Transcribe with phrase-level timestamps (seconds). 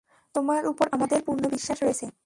[0.35, 2.05] তোমার উপর আমাদের পূর্ণ বিশ্বাস রয়েছে।